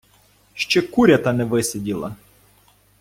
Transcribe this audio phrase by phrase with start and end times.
[0.53, 2.15] Ще курята не висиділа.